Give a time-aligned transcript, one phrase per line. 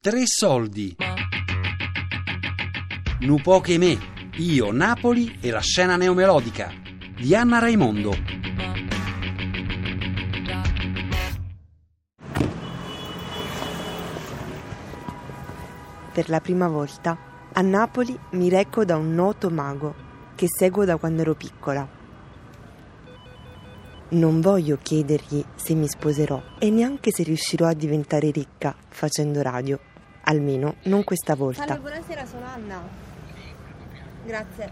[0.00, 0.94] Tre soldi.
[3.22, 3.98] Nu poche me,
[4.36, 6.70] io, Napoli e la scena neomelodica
[7.16, 8.14] di Anna Raimondo.
[16.12, 17.18] Per la prima volta
[17.52, 19.94] a Napoli mi reco da un noto mago
[20.36, 21.96] che seguo da quando ero piccola.
[24.10, 29.87] Non voglio chiedergli se mi sposerò e neanche se riuscirò a diventare ricca facendo radio.
[30.30, 31.64] Almeno non questa volta.
[31.64, 32.82] Salve, buonasera, sono Anna.
[34.26, 34.70] Grazie.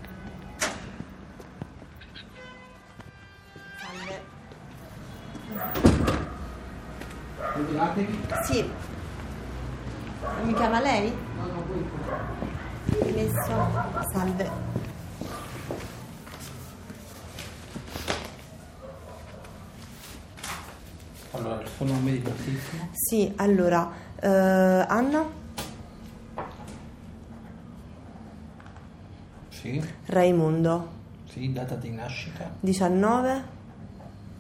[3.79, 4.23] Salve.
[8.45, 8.71] Sì.
[10.43, 11.11] Mi chiama lei?
[11.37, 13.13] No, no, voi.
[13.15, 14.11] Messo.
[14.13, 14.51] Salve.
[21.31, 22.89] Allora, il suo nome di battesimo?
[22.93, 25.45] Sì, allora, eh, Anna
[29.73, 29.83] Sì.
[30.07, 30.89] Raimondo,
[31.29, 32.49] Sì, data di nascita?
[32.61, 33.43] 19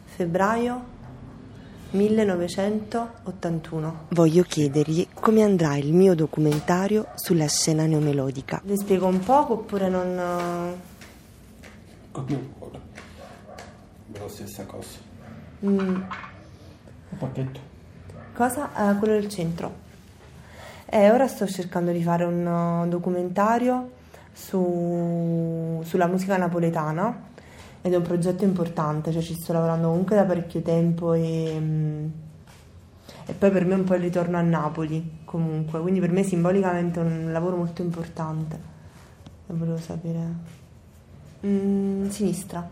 [0.04, 0.94] febbraio
[1.90, 4.06] 1981.
[4.10, 8.60] Voglio chiedergli come andrà il mio documentario sulla scena neomelodica.
[8.64, 10.18] Le spiego un poco oppure non...
[10.18, 10.74] eh,
[12.12, 12.80] Come vuole.
[14.12, 14.98] La stessa cosa.
[15.64, 16.06] mm, Un
[17.18, 17.60] pacchetto.
[18.34, 18.92] Cosa?
[18.92, 19.84] Eh, quello del centro.
[20.86, 23.90] Eh, ora sto cercando di fare un uh, documentario
[24.36, 27.24] su- sulla musica napoletana
[27.80, 32.06] ed è un progetto importante, cioè ci sto lavorando comunque da parecchio tempo e, mm,
[33.26, 36.22] e poi per me è un po' il ritorno a Napoli comunque, quindi per me
[36.22, 38.74] simbolicamente è un lavoro molto importante.
[39.48, 40.54] E volevo sapere...
[41.46, 42.68] Mm, sinistra.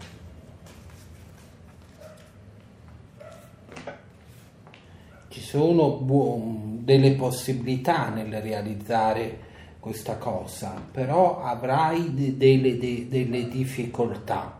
[5.28, 9.52] Ci sono buon- delle possibilità nel realizzare
[9.84, 14.58] questa cosa, però avrai de- delle, de- delle difficoltà.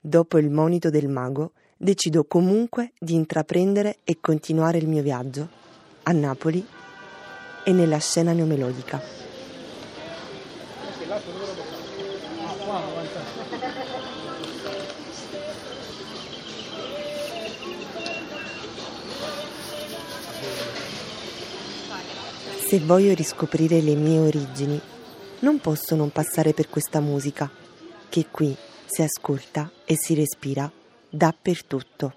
[0.00, 5.46] Dopo il monito del mago, decido comunque di intraprendere e continuare il mio viaggio
[6.04, 6.66] a Napoli
[7.62, 9.02] e nella scena neomelodica.
[22.72, 24.80] Se voglio riscoprire le mie origini,
[25.40, 27.50] non posso non passare per questa musica,
[28.08, 28.56] che qui
[28.86, 30.72] si ascolta e si respira
[31.10, 32.14] dappertutto.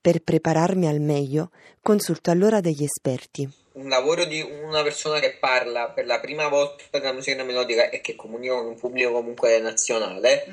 [0.00, 1.50] Per prepararmi al meglio,
[1.82, 3.46] consulto allora degli esperti.
[3.72, 8.00] un lavoro di una persona che parla per la prima volta della musica melodica e
[8.00, 10.46] che comunica con un pubblico comunque nazionale,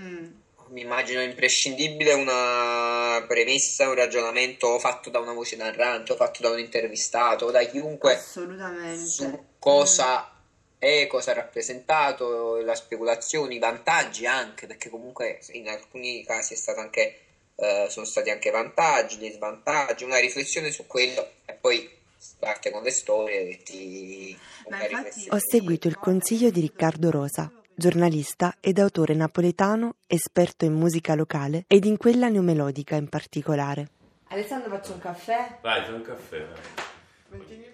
[0.71, 6.49] mi immagino imprescindibile una premessa, un ragionamento fatto da una voce narrante, o fatto da
[6.49, 9.05] un intervistato, o da chiunque Assolutamente.
[9.05, 10.31] su cosa
[10.77, 16.57] è, cosa ha rappresentato, le speculazioni, i vantaggi anche, perché comunque in alcuni casi è
[16.57, 17.19] stato anche,
[17.55, 21.87] eh, sono stati anche vantaggi, dei svantaggi, una riflessione su quello e poi
[22.39, 24.37] parte con le storie che ti...
[24.65, 31.15] Infatti- Ho seguito il consiglio di Riccardo Rosa, giornalista ed autore napoletano, esperto in musica
[31.15, 33.89] locale ed in quella neomelodica in particolare.
[34.27, 35.57] Alessandro faccio un caffè?
[35.61, 36.47] Vai, fai un caffè.
[36.47, 37.69] vai.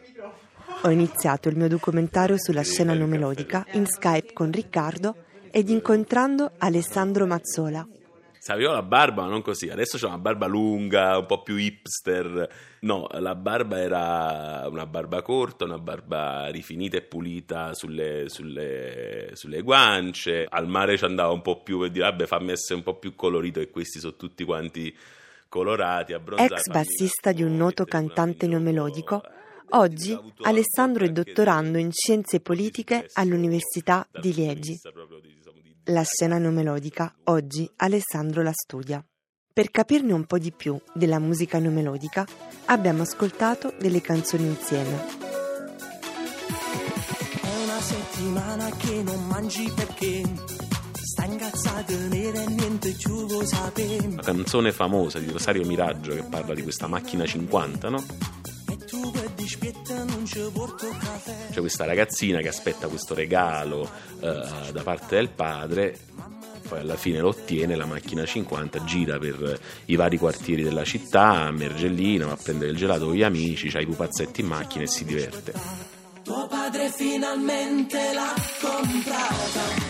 [0.83, 5.15] Ho iniziato il mio documentario sulla scena neomelodica in Skype con Riccardo
[5.51, 7.87] ed incontrando Alessandro Mazzola.
[8.47, 9.67] Sapevo la barba, ma non così.
[9.67, 12.49] Adesso c'ho una barba lunga, un po' più hipster.
[12.79, 19.61] No, la barba era una barba corta, una barba rifinita e pulita sulle, sulle- sulle
[19.61, 20.45] guance.
[20.47, 23.15] Al mare ci andava un po' più per dire, vabbè, fammi essere un po' più
[23.15, 24.95] colorito e questi sono tutti quanti
[25.49, 26.53] colorati, abbronzati.
[26.53, 29.23] Ex bassista di un noto cantante neomelodico,
[29.71, 34.79] oggi Alessandro è dottorando in scienze politiche all'Università di Liegi.
[35.89, 39.01] La scena neomelodica oggi Alessandro la studia.
[39.53, 42.27] Per capirne un po' di più della musica neomelodica
[42.65, 45.05] abbiamo ascoltato delle canzoni insieme.
[47.41, 50.23] È una settimana che non mangi perché
[50.91, 54.07] sta incazzata nera e niente più lo sapere.
[54.07, 58.03] Una canzone famosa di Rosario Miraggio che parla di questa macchina 50, no?
[61.51, 63.89] C'è questa ragazzina che aspetta questo regalo
[64.19, 65.97] eh, da parte del padre,
[66.67, 71.45] poi alla fine lo ottiene, la macchina 50 gira per i vari quartieri della città,
[71.45, 74.83] a Mergellina, va a prendere il gelato con gli amici, c'ha i pupazzetti in macchina
[74.83, 75.53] e si diverte.
[76.23, 79.86] Tuo padre finalmente l'ha comprata,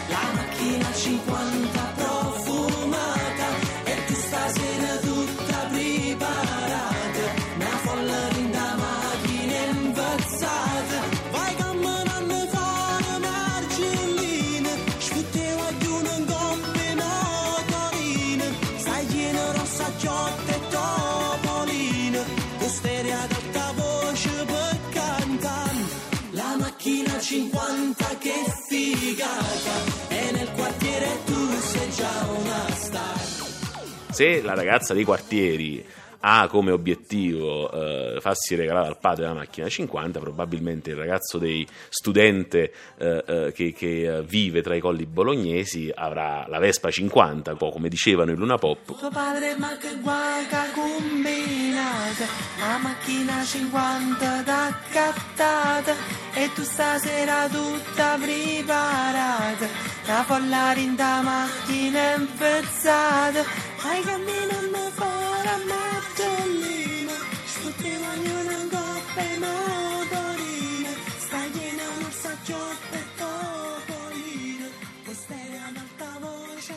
[34.17, 35.85] Se la ragazza dei quartieri
[36.21, 41.67] ha come obiettivo eh, farsi regalare al padre la macchina 50, probabilmente il ragazzo dei
[41.89, 47.57] studente eh, eh, che, che, vive tra i colli bolognesi avrà la Vespa 50, un
[47.57, 48.85] po' come dicevano in Luna Pop.
[48.85, 52.25] Tuo padre ma che guaca combinata,
[52.57, 55.93] la macchina 50 da cattata
[56.33, 59.67] e tu stasera tutta preparata,
[60.07, 63.43] da follare in da macchina impezzata,
[63.81, 65.87] hai cammino mi fare a me
[66.17, 67.11] Martellino,
[67.45, 74.65] sputtevano una coppa e motorino, stagliene un orsacchiotto e topolino,
[75.03, 76.73] questa era un'alta voce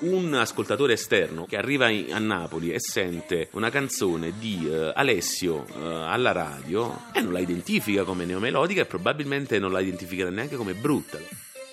[0.00, 5.84] un ascoltatore esterno che arriva a Napoli e sente una canzone di eh, Alessio eh,
[5.84, 10.72] alla radio e non la identifica come neomelodica e probabilmente non la identificherà neanche come
[10.74, 11.18] brutta.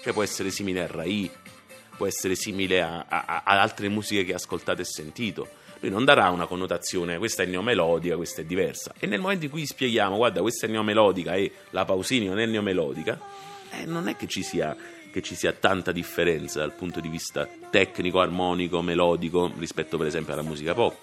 [0.03, 1.29] Cioè può essere simile a Rai,
[1.97, 5.47] può essere simile a, a- ad altre musiche che ha ascoltato e sentito.
[5.79, 8.93] Lui non darà una connotazione, questa è neomelodica, questa è diversa.
[8.97, 12.45] E nel momento in cui spieghiamo, guarda, questa è neomelodica e la Pausini non è
[12.45, 13.19] neomelodica,
[13.71, 14.75] eh, non è che ci sia
[15.11, 20.33] che ci sia tanta differenza dal punto di vista tecnico, armonico, melodico rispetto per esempio
[20.33, 20.95] alla musica pop.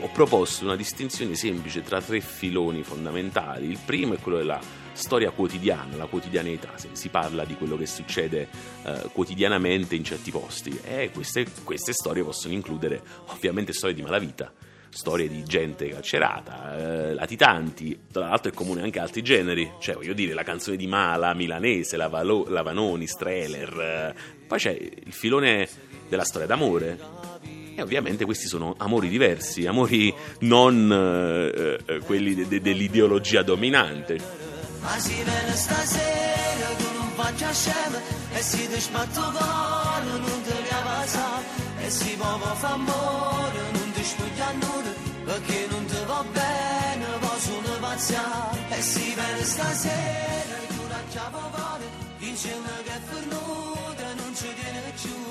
[0.00, 3.68] Ho proposto una distinzione semplice tra tre filoni fondamentali.
[3.68, 4.58] Il primo è quello della
[5.00, 8.48] storia quotidiana, la quotidianità, si parla di quello che succede
[8.84, 14.52] eh, quotidianamente in certi posti e queste, queste storie possono includere ovviamente storie di malavita,
[14.90, 20.12] storie di gente carcerata, eh, latitanti, tra l'altro è comune anche altri generi, cioè voglio
[20.12, 24.14] dire la canzone di Mala, Milanese, la, la Vanoni, Streller, eh.
[24.46, 25.66] poi c'è il filone
[26.08, 27.28] della storia d'amore.
[27.74, 34.39] E ovviamente questi sono amori diversi, amori non eh, eh, quelli de- de- dell'ideologia dominante.
[34.82, 37.98] Ma si viene stasera con un faccia scema
[38.32, 41.42] e si dismatta cuore, non ti leva sa
[41.78, 44.92] e si muove fa amore, non ti spuglia nulla
[45.24, 51.38] perché non ti va bene, va solo pazzia e si viene stasera tu la chiave
[51.52, 51.84] cuore,
[52.18, 55.30] insieme che è fernuta, non ci tiene più.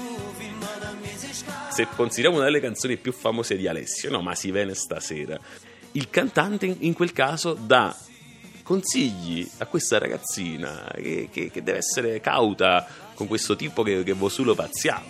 [1.72, 5.40] Se consideriamo una delle canzoni più famose di Alessio, no, ma si viene stasera.
[5.94, 7.96] Il cantante in quel caso dà
[8.70, 12.86] consigli a questa ragazzina che, che- che deve essere cauta
[13.16, 15.02] con questo tipo che, che vosulo scuri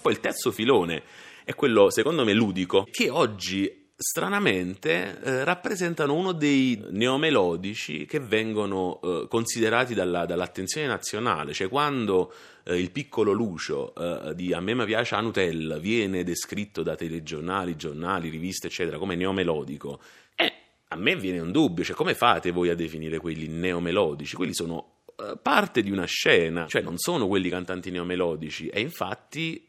[0.00, 1.02] Poi il terzo filone
[1.44, 9.00] è quello, secondo me, ludico, che oggi stranamente eh, rappresentano uno dei neomelodici che vengono
[9.02, 12.32] eh, considerati dalla- dall'attenzione nazionale, cioè quando
[12.64, 16.94] eh, il piccolo Lucio eh, di A me mi piace a Nutella viene descritto da
[16.94, 20.00] telegiornali, giornali, riviste, eccetera, come neomelodico,
[20.34, 20.52] eh,
[20.88, 24.36] a me viene un dubbio, cioè come fate voi a definire quelli neomelodici?
[24.36, 29.66] Quelli sono eh, parte di una scena, cioè non sono quelli cantanti neomelodici e infatti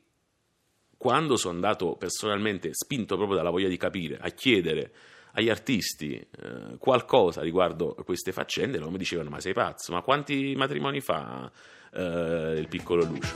[1.07, 4.91] quando sono andato personalmente, spinto proprio dalla voglia di capire, a chiedere
[5.35, 9.93] agli artisti eh, qualcosa riguardo queste faccende, loro mi dicevano: Ma sei pazzo?
[9.93, 11.49] Ma quanti matrimoni fa
[11.93, 13.35] eh, il piccolo Lucio?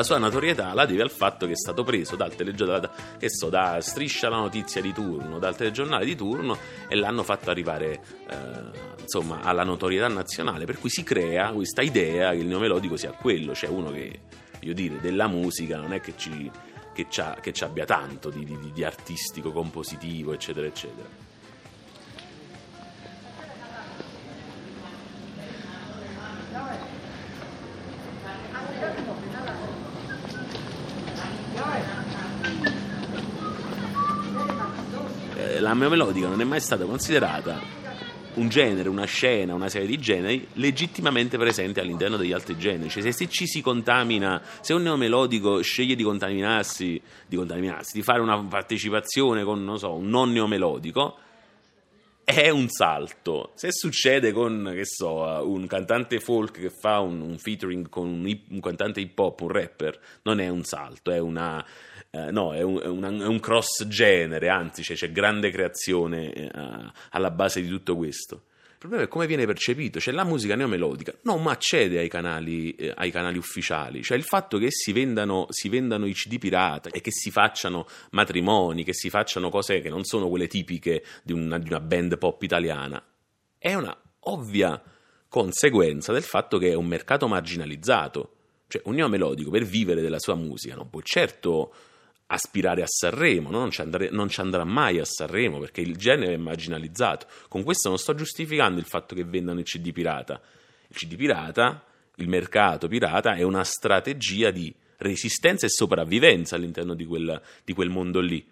[0.00, 3.50] La sua notorietà la deve al fatto che è stato preso dal telegiornale, che so,
[3.50, 6.56] da Striscia la notizia di turno, dal telegiornale di turno
[6.88, 12.30] e l'hanno fatto arrivare eh, insomma alla notorietà nazionale, per cui si crea questa idea
[12.30, 14.20] che il neomelodico sia quello, cioè uno che,
[14.58, 16.50] voglio dire, della musica non è che ci,
[16.94, 21.19] che ci abbia tanto di, di- di artistico, compositivo, eccetera, eccetera.
[35.70, 37.60] La melodica non è mai stata considerata
[38.34, 42.90] un genere, una scena, una serie di generi legittimamente presente all'interno degli altri generi.
[42.90, 48.02] Cioè, se, se ci si contamina, se un neomelodico sceglie di contaminarsi, di contaminarsi, di
[48.02, 51.16] fare una partecipazione con, so, un non neomelodico,
[52.34, 53.52] è un salto.
[53.54, 58.26] Se succede con, che so, un cantante folk che fa un, un featuring con un,
[58.26, 61.64] hip- un cantante hip hop, un rapper, non è un salto, è una.
[62.10, 66.32] eh, no, è un, è una- è un cross genere, anzi c'è, c'è grande creazione
[66.32, 66.50] eh,
[67.10, 68.42] alla base di tutto questo.
[68.80, 73.10] Problema è come viene percepito, cioè la musica neomelodica non accede ai canali, eh, ai
[73.10, 77.10] canali ufficiali, cioè il fatto che si vendano, si vendano i CD pirata e che
[77.12, 81.68] si facciano matrimoni, che si facciano cose che non sono quelle tipiche di una, di
[81.68, 83.04] una band pop italiana,
[83.58, 84.82] è una ovvia
[85.28, 88.36] conseguenza del fatto che è un mercato marginalizzato.
[88.66, 91.74] Cioè, un neomelodico per vivere della sua musica non può certo
[92.32, 93.58] aspirare a Sanremo, no?
[93.58, 97.26] non, ci andare- non ci andrà mai a Sanremo perché il genere è marginalizzato.
[97.48, 100.40] Con questo non sto giustificando il fatto che vendano il CD pirata.
[100.88, 101.84] Il CD pirata,
[102.16, 107.88] il mercato pirata, è una strategia di resistenza e sopravvivenza all'interno di quel, di quel
[107.88, 108.46] mondo lì.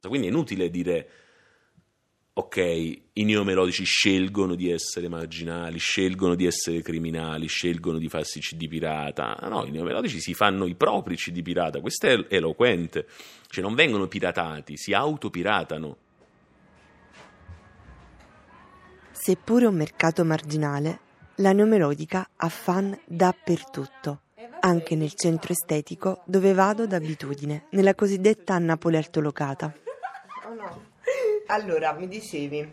[0.00, 1.08] Quindi è inutile dire
[2.40, 8.66] ok, i neomelodici scelgono di essere marginali, scelgono di essere criminali, scelgono di farsi CD
[8.66, 9.36] pirata.
[9.42, 13.06] No, i neomelodici si fanno i propri CD pirata, questo è eloquente.
[13.46, 15.96] Cioè non vengono piratati, si autopiratano.
[19.10, 21.00] Seppure un mercato marginale,
[21.36, 24.20] la neomelodica ha fan dappertutto,
[24.60, 29.74] anche nel centro estetico dove vado d'abitudine, nella cosiddetta Napoli altolocata.
[31.50, 32.68] Allora, mi dicevi,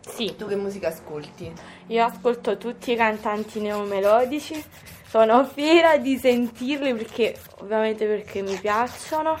[0.00, 1.52] Sì, tu che musica ascolti?
[1.88, 4.62] io ascolto tutti i cantanti neomelodici,
[5.06, 9.38] sono fiera di sentirli perché ovviamente perché mi piacciono.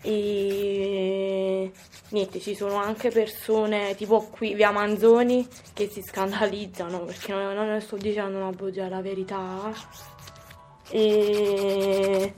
[0.00, 1.70] E
[2.10, 7.80] niente, ci sono anche persone tipo qui via Manzoni che si scandalizzano perché non, non
[7.82, 9.70] sto dicendo una bugia, la verità.
[10.90, 12.34] E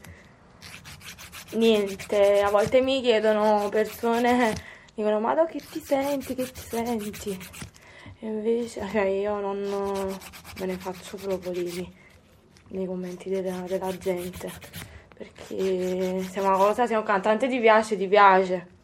[1.52, 4.54] niente, a volte mi chiedono persone,
[4.94, 7.38] dicono ma da che ti senti, che ti senti?
[8.20, 9.59] E invece cioè, io non
[10.59, 11.92] me ne faccio proprio di,
[12.68, 14.52] nei commenti della, della gente,
[15.16, 18.78] perché se una cosa, se un cantante ti piace, ti piace.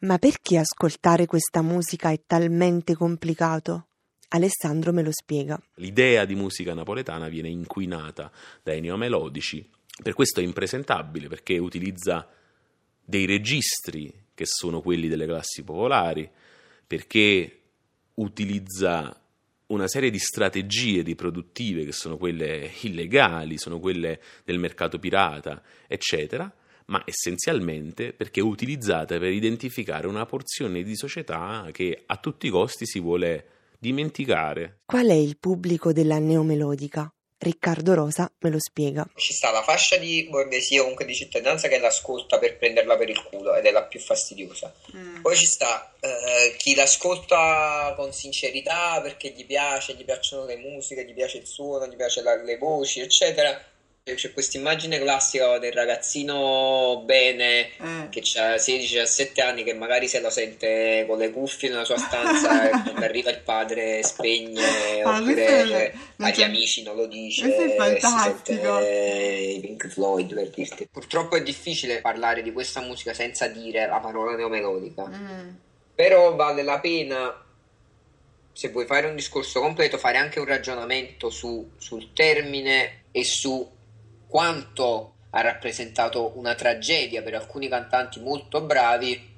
[0.00, 3.86] Ma perché ascoltare questa musica è talmente complicato?
[4.28, 5.58] Alessandro me lo spiega.
[5.76, 8.30] L'idea di musica napoletana viene inquinata
[8.62, 9.70] dai neomelodici,
[10.02, 12.28] per questo è impresentabile perché utilizza
[13.00, 16.28] dei registri che sono quelli delle classi popolari,
[16.86, 17.60] perché
[18.14, 19.18] utilizza
[19.66, 26.52] una serie di strategie riproduttive che sono quelle illegali, sono quelle del mercato pirata, eccetera,
[26.86, 32.50] ma essenzialmente perché è utilizzata per identificare una porzione di società che a tutti i
[32.50, 33.48] costi si vuole
[33.78, 34.80] dimenticare.
[34.84, 37.10] Qual è il pubblico della neomelodica?
[37.44, 39.06] Riccardo Rosa me lo spiega.
[39.14, 43.08] Ci sta la fascia di borghesia o comunque di cittadinanza che l'ascolta per prenderla per
[43.10, 44.72] il culo ed è la più fastidiosa.
[45.22, 51.04] Poi ci sta eh, chi l'ascolta con sincerità perché gli piace, gli piacciono le musiche,
[51.04, 53.72] gli piace il suono, gli piace la- le voci, eccetera.
[54.06, 57.70] E C'è questa immagine classica del ragazzino bene
[58.10, 62.68] che ha 16-17 anni che magari se lo sente con le cuffie nella sua stanza
[62.68, 67.46] e quando arriva il padre spegne Ah, oppure è- non agli amici non lo dice
[69.54, 70.86] i Pink Floyd per dirti.
[70.92, 75.04] Purtroppo è difficile parlare di questa musica senza dire la parola neomelodica.
[75.94, 77.42] Però vale la pena,
[78.52, 83.70] se vuoi fare un discorso completo, fare anche un ragionamento su- sul termine e su
[84.34, 89.32] quanto ha rappresentato una tragedia per alcuni cantanti molto bravi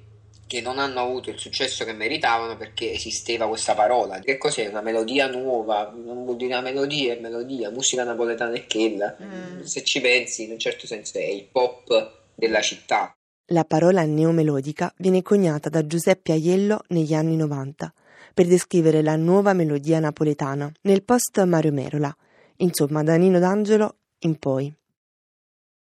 [0.47, 4.17] che non hanno avuto il successo che meritavano perché esisteva questa parola.
[4.17, 4.65] Che cos'è?
[4.65, 5.93] Una melodia nuova?
[5.95, 9.15] Non vuol dire una melodia, è melodia, musica napoletana è quella.
[9.61, 13.15] Se ci pensi, in un certo senso è il pop della città.
[13.51, 17.93] La parola neomelodica viene coniata da Giuseppe Aiello negli anni 90
[18.33, 22.17] per descrivere la nuova melodia napoletana nel post Mario Merola,
[22.57, 24.73] insomma da Nino D'Angelo in poi.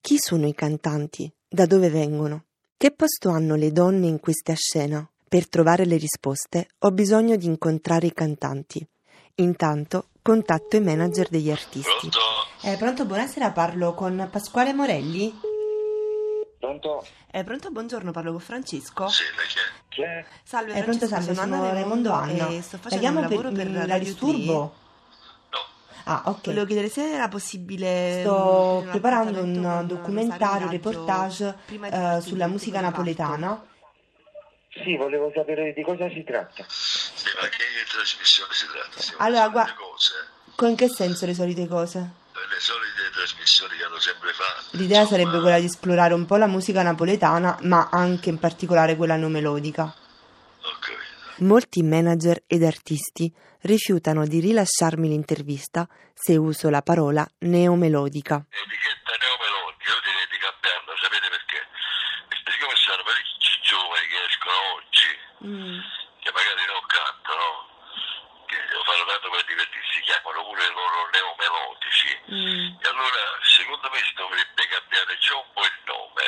[0.02, 1.32] Chi sono i cantanti?
[1.48, 2.46] Da dove vengono?
[2.78, 5.08] Che posto hanno le donne in questa scena?
[5.28, 8.86] Per trovare le risposte ho bisogno di incontrare i cantanti.
[9.36, 12.10] Intanto contatto i manager degli artisti.
[12.64, 15.34] Eh, pronto, buonasera, parlo con Pasquale Morelli?
[16.60, 17.06] Pronto?
[17.32, 19.08] Eh, pronto, buongiorno, parlo con Francesco.
[19.08, 19.24] Sì,
[19.90, 20.26] chi è?
[20.44, 22.48] Salve, Eh, pronto, salve, sono Raimondo Anna.
[22.50, 24.74] e sto La facendo chiamo un lavoro per- per, la Radio disturbo?
[26.12, 26.46] Ah, ok.
[26.46, 32.48] Volevo chiedere se era possibile Sto mm, preparando un documentario, Rosario Raggio reportage eh, sulla
[32.48, 33.64] musica napoletana.
[34.70, 36.66] Sì, volevo sapere di cosa si tratta.
[36.68, 39.00] Sì, ma che trasmissione si tratta?
[39.00, 40.14] Stiamo Allora, facendo gua- le cose,
[40.56, 42.00] Con che senso le solite cose?
[42.34, 44.78] le solite trasmissioni che hanno sempre fatto.
[44.78, 45.20] L'idea insomma.
[45.20, 49.14] sarebbe quella di esplorare un po' la musica napoletana, ma anche in particolare quella.
[49.16, 49.94] Ho capito.
[51.40, 53.32] Molti manager ed artisti
[53.62, 58.44] rifiutano di rilasciarmi l'intervista se uso la parola neomelodica.
[58.44, 61.60] Etichetta neomelodica, io direi di cambiarla, sapete perché?
[62.44, 65.12] Perché come sono parecchi giovani che escono oggi,
[65.48, 65.80] mm.
[66.20, 67.48] che magari non cantano,
[68.44, 72.12] che lo fanno tanto per divertirsi, chiamano pure loro neomelodici.
[72.36, 72.84] Mm.
[72.84, 76.26] E allora, secondo me, si dovrebbe cambiare già un po' il nome.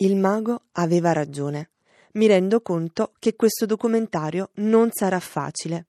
[0.00, 1.77] Il mago aveva ragione.
[2.18, 5.86] Mi rendo conto che questo documentario non sarà facile.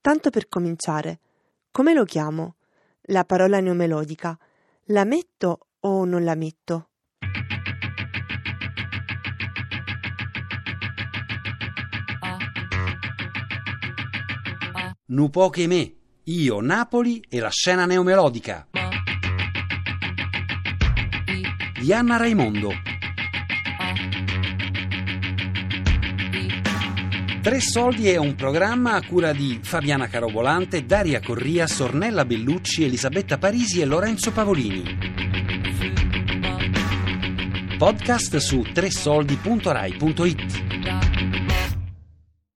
[0.00, 1.20] Tanto per cominciare,
[1.70, 2.56] come lo chiamo?
[3.02, 4.36] La parola neomelodica.
[4.86, 6.88] La metto o non la metto?
[15.06, 15.94] Nu poche me,
[16.24, 18.66] io Napoli e la scena neomelodica
[21.80, 22.87] di Anna Raimondo.
[27.48, 33.38] Tre soldi è un programma a cura di Fabiana Carobolante, Daria Corria, Sornella Bellucci, Elisabetta
[33.38, 34.84] Parisi e Lorenzo Pavolini.
[37.78, 40.67] Podcast su tresoldi.rai.it.